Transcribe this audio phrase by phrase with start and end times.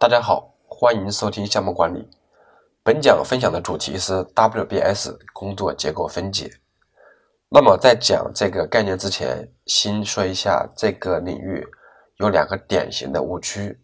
[0.00, 2.08] 大家好，欢迎收听项目管理。
[2.82, 6.50] 本讲分享的主题是 WBS 工作结构分解。
[7.50, 11.62] 那么在讲这个概念之前，先说一下这个领域
[12.16, 13.78] 有两个典型的误区，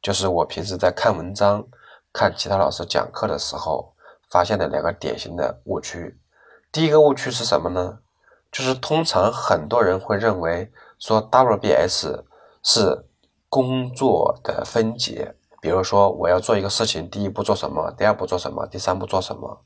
[0.00, 1.62] 就是我平时在看文章、
[2.10, 3.92] 看其他老师讲课的时候
[4.30, 6.18] 发现的两个典型的误区。
[6.72, 7.98] 第一个误区是什么呢？
[8.50, 12.24] 就是通常很多人会认为说 WBS
[12.62, 13.04] 是
[13.50, 15.34] 工作的分解。
[15.60, 19.62] 比如说，我要做一个事情，第一步做什么，第二步做什么，第三步做什么，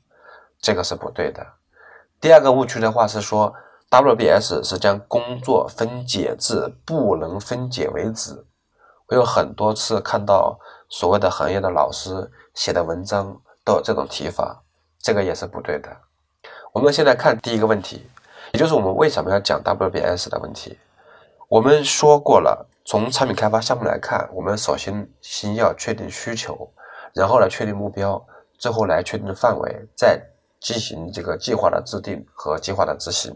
[0.59, 1.45] 这个是不对的。
[2.19, 3.53] 第二个误区的话是说
[3.89, 8.45] ，WBS 是将工作分解至不能分解为止。
[9.07, 10.59] 我有很多次看到
[10.89, 14.61] 所谓的行业的老师写的文章都有这种提法，
[14.99, 15.89] 这个也是不对的。
[16.73, 18.05] 我们现在看第一个问题，
[18.51, 20.77] 也就是我们为什么要讲 WBS 的问题。
[21.47, 22.67] 我们说过了。
[22.87, 26.71] 从产品开发项目来看，我们首先先要确定需求，
[27.13, 28.23] 然后来确定目标，
[28.59, 30.21] 最后来确定范围，再
[30.59, 33.35] 进行这个计划的制定和计划的执行。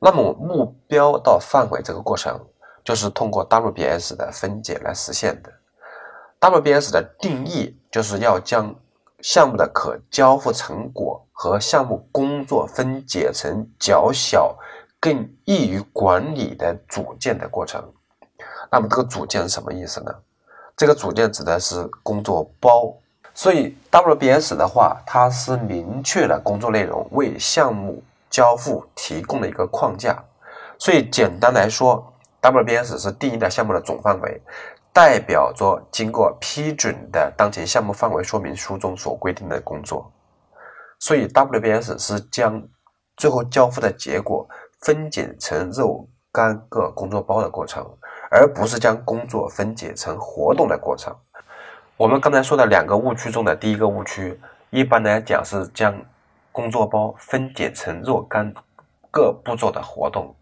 [0.00, 2.36] 那么目标到范围这个过程，
[2.82, 5.52] 就是通过 WBS 的分解来实现的。
[6.40, 8.74] WBS 的定义就是要将
[9.20, 14.58] 项目的可交付成果和项目工作分解成较小、
[14.98, 17.80] 更易于管理的组件的过程。
[18.70, 20.14] 那么这个组件是什么意思呢？
[20.76, 22.92] 这个组件指的是工作包，
[23.32, 30.20] 所以 WBS 的话，它是明确了工作内容，为项目交付提供了一个框架。
[30.76, 32.12] 所以简单来说
[32.42, 34.42] ，WBS 是定义了项目的总范围，
[34.92, 40.10] 代表着经过批准的当前项目范围说明书中所规定的工作。
[40.98, 42.60] 所以 WBS 是将
[43.16, 44.48] 最后交付的结果
[44.80, 47.88] 分解成若干个工作包的过程。
[48.36, 51.14] 而不是将工作分解成活动的过程。
[51.96, 54.36] 我们刚才说的两个误区中的第一个误区，
[54.70, 55.94] 一般来讲是将
[56.50, 58.52] 工作包分解成若干
[59.12, 60.34] 个步骤的活动，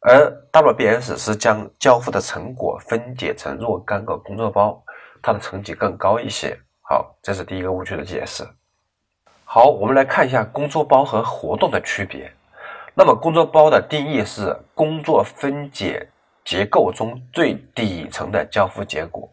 [0.00, 4.82] 而 WBS 是将交付的成果分解成若干个工作包，
[5.22, 6.54] 它的层级更高一些。
[6.82, 8.46] 好，这是第一个误区的解释。
[9.44, 12.30] 好，我们来看一下工作包和活动的区别。
[12.92, 16.06] 那么，工作包的定义是工作分解。
[16.50, 19.28] 结构中最底层的交付结果，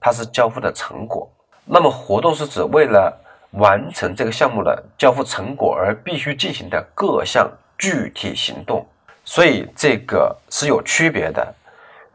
[0.00, 1.30] 它是交付的成果。
[1.66, 3.14] 那么活动是指为了
[3.50, 7.46] 完成这个项目的交付成果而必须进行的各项
[7.76, 8.86] 具体行动，
[9.22, 11.46] 所以这个是有区别的，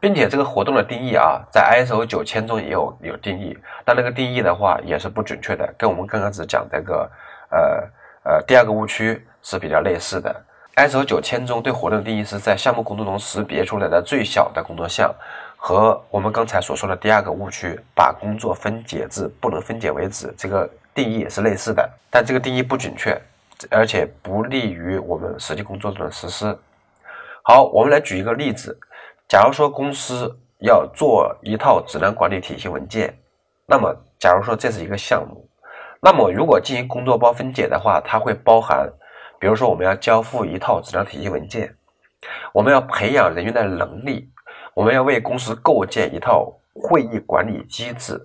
[0.00, 7.08] 并且这个活动的定义啊，在 ISO 九千中也有有定义，但那个定义的话也是不准确的，跟我们刚刚只讲这个
[7.50, 7.88] 呃
[8.24, 10.34] 呃第二个误区是比较类似的。
[10.78, 15.12] ISO 九千中对活动的定义是在项目工作中识别出来的最小的工作项，
[15.56, 23.20] 和我们刚才所说的第二个误区把工作分解至不能分解为止这个定义也是类似的，但这个定义不准确，
[23.68, 26.56] 而且不利于我们实际工作中的实施。
[27.42, 28.78] 好，我们来举一个例子，
[29.26, 33.12] 假如说公司要做一套质量管理体系文件，
[33.66, 35.44] 那么假如说这是一个项目，
[36.00, 38.88] 那么如果进行工作包分解的话，它会包含。
[39.40, 41.74] 比如说，我们要交付一套质量体系文件，
[42.52, 44.28] 我们要培养人员的能力，
[44.74, 48.20] 我们要为公司构建一套会议管理机制，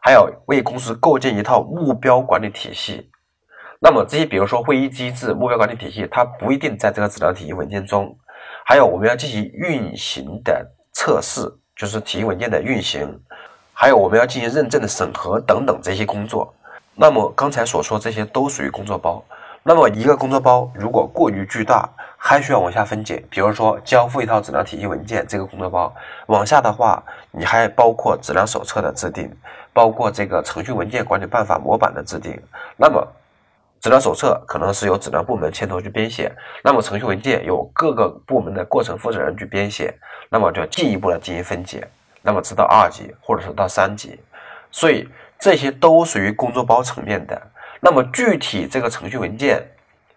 [0.00, 3.10] 还有为公司构建一套目标管理体系。
[3.80, 8.16] 那么这些，比如说会议机制、目标管理体系，它不一定在这个质量体系文件中。
[8.64, 11.40] 还有，我们要进行运行的测试，
[11.74, 13.20] 就是体系文件的运行，
[13.72, 16.54] 还有我们要进行认证的审核等等这些工作。
[16.94, 19.24] 那么刚才所说这些都属于工作包。
[19.64, 23.24] 那么一个工作包如果过于巨大，还需要往下分解。
[23.30, 25.94] 比如说交付一套质量体系文件，这个工作包
[26.26, 27.00] 往下的话，
[27.30, 29.32] 你还包括质量手册的制定，
[29.72, 32.36] 包括这个程序文件管理办法模板的制定。
[32.76, 33.06] 那么
[33.80, 36.32] 质量手册可能是由质量部门牵头去编写，
[36.64, 39.96] 那么程序文件由各个部门的过程负责人去编写，
[40.28, 41.86] 那么就要进一步的进行分解，
[42.20, 44.18] 那么直到二级或者是到三级。
[44.72, 45.08] 所以
[45.38, 47.40] 这些都属于工作包层面的。
[47.84, 49.60] 那么具体这个程序文件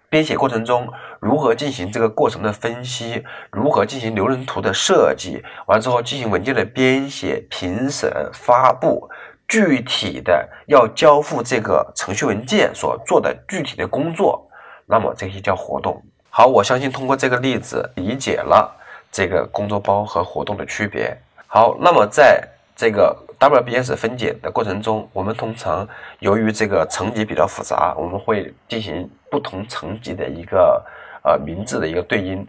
[0.08, 0.88] 编写过程中，
[1.20, 3.24] 如何进行这个过程的分析？
[3.52, 5.44] 如何进行流程图的设计？
[5.66, 9.10] 完之后进行文件的编写、评审、发布，
[9.48, 14.48] 具体的要交付这个程序文件所做的具体的工作，
[14.86, 16.00] 那么这些叫活动。
[16.30, 18.72] 好，我相信通过这个例子理解了
[19.12, 21.18] 这个工作包和活动的区别。
[21.48, 23.25] 好，那么在这个。
[23.48, 25.88] WBS 分解的过程中，我们通常
[26.20, 30.84] 由于这个层级比较复杂，我们会进行不同层级的一个
[31.24, 32.46] 呃名字的一个对应。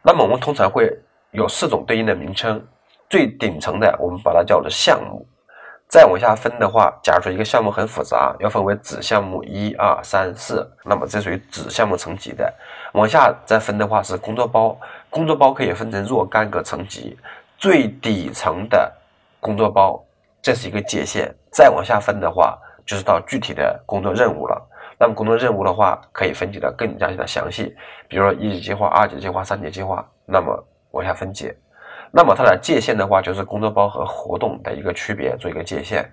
[0.00, 0.96] 那么我们通常会
[1.32, 2.64] 有四种对应的名称，
[3.10, 5.26] 最顶层的我们把它叫做项目，
[5.88, 12.54] 再往下分的话，假如说一个项目很复杂，要分为子项目一二三四，那么这属于子项目层级的。
[12.92, 14.78] 往下再分的话是工作包，
[15.10, 17.18] 工作包可以分成若干个层级，
[17.58, 18.92] 最底层的
[19.40, 20.02] 工作包，
[20.42, 21.34] 这是一个界限。
[21.50, 24.60] 再往下分的话，就是到具体的工作任务了。
[25.00, 27.74] 那么工作任务的话，可以分解的更加的详细，
[28.08, 31.56] 比如说一级计划、二级计划、三级计划，那么往下分解。
[32.10, 36.04] 那么它的界限的话，就是工作包和活动的一个区别，做一个界限。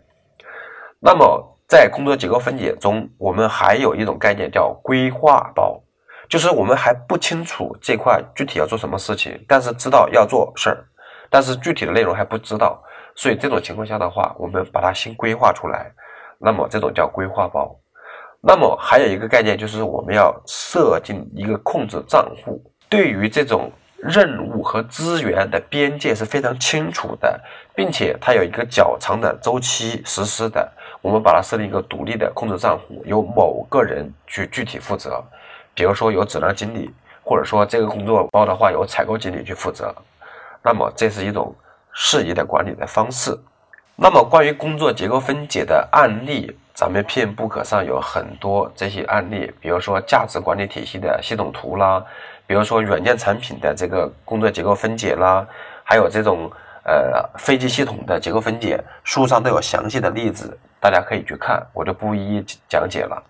[0.99, 5.81] 那么在工作结构分解中，我们还有一种概念叫规划包，
[6.29, 10.85] 就是我们还不清楚这块具体要做什么事情，但是知道要做事儿，
[11.29, 12.83] 但是具体的内容还不知道，
[13.15, 15.91] 所以这种情况下的话，我们把它先规划出来，
[16.37, 17.75] 那么这种叫规划包。
[18.41, 23.71] 那么还有一个概念就是我们要设定一个控制账户，对于这种。
[23.97, 27.41] 任务和资源的边界是非常清楚的，
[27.73, 30.71] 并且它有一个较长的周期实施的。
[31.01, 35.23] 我们把它设立一个独立的控制账户，由某个人去具体负责。
[35.73, 39.91] 比如说有质量经理，或者说这个工作包的话由采购经理去负责。
[40.61, 41.55] 那么这是一种
[41.95, 43.35] 适宜的管理的方式。
[43.95, 52.05] 那么关于工作结构分解的案例，咱们 PMBOK 上有很多这些案例，比如说价值管理体系的系统图啦。
[52.45, 55.47] 比如说软件产品的这个工作结构分解啦，
[55.83, 56.51] 还有这种
[56.83, 63.23] 呃飞机系统的结构分解，书上都有详细的例子，大家可以去看，我就不一一讲解了。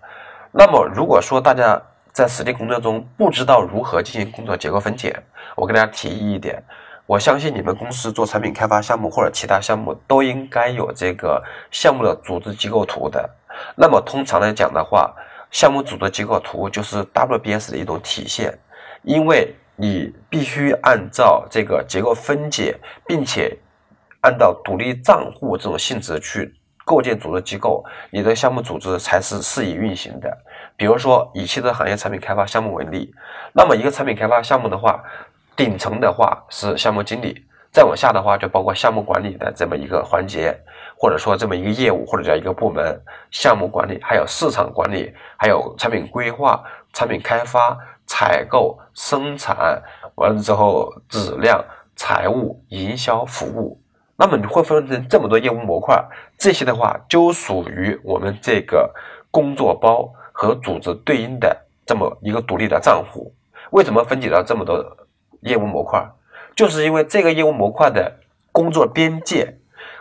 [0.52, 1.80] 那么如果说大家
[2.12, 5.16] 在实际工作中不知道如何进行工作结构分解，
[5.54, 6.62] 我给大家提一点，
[7.06, 13.28] 我相信你们公司做产品开发项目或者其他项目都应该有这个项目的组织结构图的。
[13.76, 15.14] 那么通常来讲的话，
[15.50, 18.58] 项目组织结构图就是 WBS 的一种体现。
[19.02, 22.76] 因为你必须按照这个结构分解，
[23.06, 23.56] 并且
[24.22, 26.52] 按照独立账户这种性质去
[26.84, 30.36] 构建组织机构，你的项目组织才是适宜运行的。
[30.76, 33.14] 比如说以汽车行业产品开发项目为例，
[33.52, 35.00] 那么一个产品开发项目的话，
[35.56, 40.56] 顶层的话是项目经理，再往下的话就包括项目管理的这么一个环节，
[40.98, 43.00] 或者说这么一个业务或者叫一个部门，
[43.30, 46.62] 项目管理，还有市场管理，还有产品规划、
[46.92, 47.76] 产品开发。
[48.08, 49.82] 采购、生产
[50.14, 51.60] 完了之后，质量、
[51.96, 53.76] 财务、营销、服务，
[54.16, 56.00] 那么你会分成这么多业务模块，
[56.38, 58.88] 这些的话就属于我们这个
[59.28, 63.34] 工作包和组织对应的这么一个独立的账户。
[63.72, 64.80] 为什么分解到这么多
[65.46, 66.06] 业务模块？
[66.54, 68.12] 就是因为这个业务模块的
[68.52, 69.52] 工作边界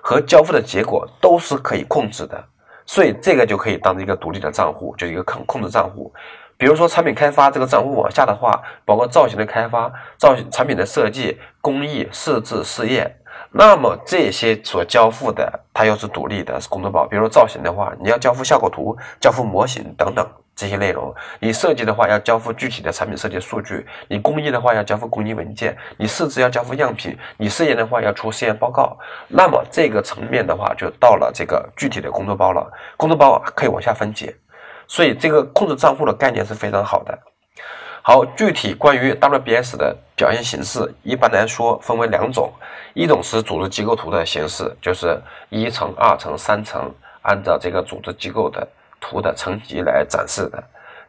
[0.01, 2.43] 和交付的结果都是可以控制的，
[2.85, 6.13] 所以这个就可以当成一个独立的账户，就一个控控制账户。
[6.57, 13.13] 比如说产品开发这个账户往下的话，包括造型的开发、造型产品的设计、工艺、设置、试验，
[13.51, 17.05] 那么这些所交付的，它又是独立的，工作包。
[17.05, 28.97] 比如说造型的话，你要交付效果图、交付模型等等这些内容；你设计的话，要交付具体的产品设计数据；你工艺的话，要交付工艺文件；你试制要交付样品；你试验的话，要出试验报告。
[29.27, 32.71] 那么这个层面的话，就到了这个具体的工作包了。
[32.95, 34.35] 工作包可以往下分解。
[34.87, 37.17] 所以这个控制账户的概念是非常好的。
[38.03, 42.53] 好，具体关于 WBS 的表现形式，一般来说分为两种，
[42.93, 45.19] 一种是组织机构图的形式，就是
[45.49, 46.93] 一层、二层、三层，
[47.23, 48.67] 按照这个组织机构的
[49.05, 50.63] 图的层级来展示的。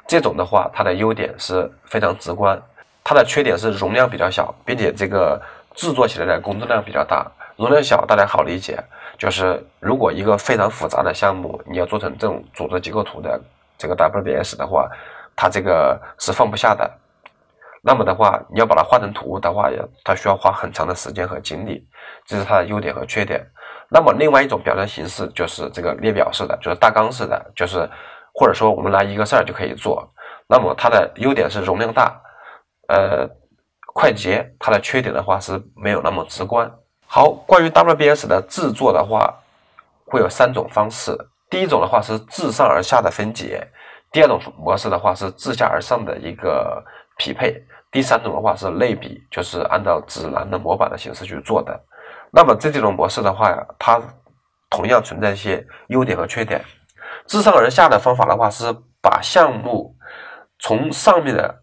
[0.07, 2.61] 这种的话，它的优点是非常直观，
[3.03, 5.41] 它的缺点是容量比较小，并且这个
[5.75, 7.27] 制作起来的工作量比较大。
[7.57, 8.79] 容量小，大家好理解，
[9.17, 13.41] 就是如果一个非常复杂的项目，你要做成这种组织结构图的。
[13.79, 14.89] 这个 WBS 的话，
[15.35, 16.91] 它这个是放不下的。
[17.83, 21.87] 那么的话，你要把它画成图的话，也它需要花很长的时间和精力，
[22.27, 23.45] 这是它的优点和缺点。
[23.89, 27.89] 那么另外一种表现形式就是这个列表式的，就是大纲式的，就是
[28.35, 30.09] 或者说我们拿一个事儿就可以做。
[30.49, 32.21] 那么它的优点是容量大，
[32.89, 33.29] 呃，
[33.95, 34.53] 快捷。
[34.59, 36.71] 它的缺点的话是没有那么直观。
[37.07, 39.33] 好，关于 WBS 的制作的话，
[40.07, 41.17] 会有三种方式。
[41.49, 43.65] 第一种的话是自上而下的分解，
[44.11, 46.85] 第二种模式的话是自下而上的一个
[47.17, 47.63] 匹配，
[47.93, 51.81] 第三种的话是类比，就是按照指南的模板的形式去做的。
[52.37, 53.99] 那么这几种模式的话，它
[54.69, 56.63] 同样存在一些优点和缺点。
[57.25, 58.67] 自上而下的方法的话是
[59.01, 59.97] 把项目
[60.59, 61.63] 从上面的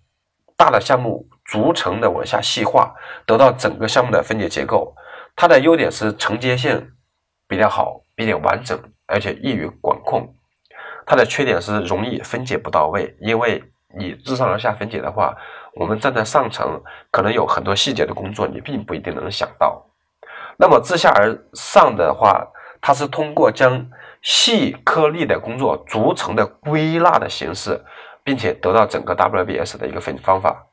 [0.58, 2.92] 大的项目逐层的往下细化，
[3.28, 4.96] 得到整个项目的分解结构。
[5.36, 6.92] 它的优点是承接性
[7.48, 8.80] 比较好，比较完整。
[9.06, 10.28] 而且易于管控，
[11.06, 13.64] 它的缺点是容易分解不到位，因为
[14.00, 15.36] 你自上而下分解的话，
[15.76, 19.86] 我们站在上层，可能有很多细节的工作，你并不一定能想到。
[20.58, 22.48] 那么自下而上的话，
[22.82, 23.86] 它是通过将
[24.22, 27.80] 细颗粒的工作逐层的归纳的形式，
[28.24, 30.66] 并且得到整个 WBS 的一个分方法。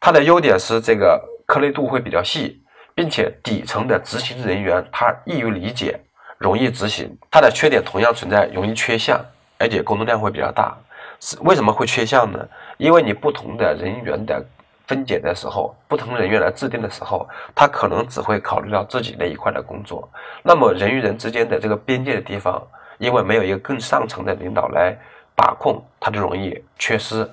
[0.00, 2.62] 它的优点是这个颗粒度会比较细，
[2.94, 6.00] 并且底层的执行人员他易于理解，
[6.38, 7.18] 容易执行。
[7.30, 9.20] 它的缺点同样存在，容易缺项，
[9.58, 10.76] 而且工作量会比较大。
[11.20, 12.48] 是为什么会缺项呢？
[12.76, 14.40] 因为你不同的人员的
[14.88, 20.08] 分解的时候，不同人员来制定的时候，他可能只会考虑到自己那一块的工作。
[20.42, 22.60] 那么人与人之间的这个边界的地方，
[22.98, 24.96] 因为没有一个更上层的领导来
[25.36, 27.30] 把控，他就容易缺失，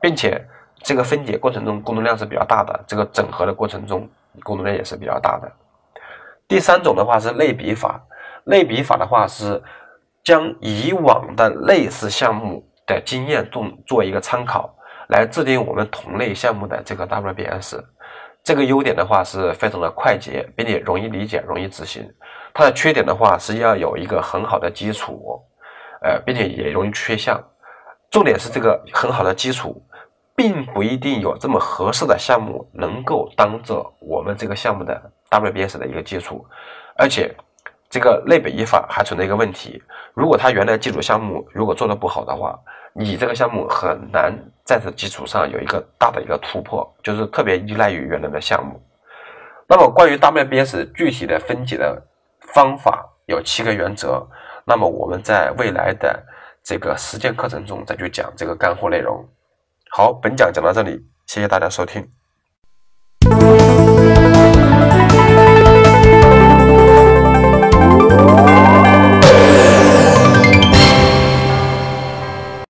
[0.00, 0.42] 并且
[0.82, 4.08] 这个分解过程中工作量是比较大的，这个整合的过程中
[4.42, 5.52] 工作量也是比较大的。
[6.48, 8.00] 第三种的话是类比法，
[8.44, 9.62] 类比法的话是
[10.24, 12.66] 将以往的类似项目。
[12.88, 14.72] 的经验做做一个参考，
[15.08, 17.76] 来制定我们同类项目的这个 WBS。
[18.42, 22.08] 这个优点的话是非常的快捷，并且容易理解、容易执行。
[22.54, 25.42] 它的缺点的话是要有一个很好的基础，
[26.02, 27.42] 呃，并且也容易缺项。
[28.10, 29.82] 重点是这个很好的基础，
[30.34, 36.46] 并不一定有这么合适的项目能够当做我们这个项目的 WBS 的一个基础，
[36.96, 37.34] 而且。
[37.88, 39.80] 这个类比法还存在一个问题，
[40.12, 42.58] 如果他原来基础项目如果做的不好的话，
[42.98, 44.32] 你这个项目很难
[44.64, 48.80] 在此基础上有一个大的一个突破，就是特别依赖于原来的项目。
[49.68, 52.02] 那么关于 WBS 具体的分解的
[52.54, 54.26] 方法有七个原则，
[54.64, 56.24] 那么我们在未来的
[56.64, 59.22] 这个实践课程中再去讲这个干货内容。
[59.90, 62.08] 好，本讲讲到这里，谢谢大家收听。